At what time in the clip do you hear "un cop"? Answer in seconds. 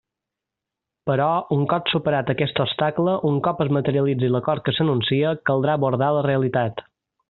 1.57-1.91, 3.33-3.63